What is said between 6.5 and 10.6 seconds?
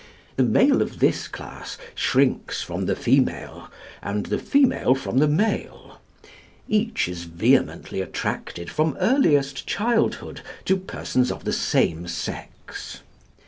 Each is vehemently attracted from earliest childhood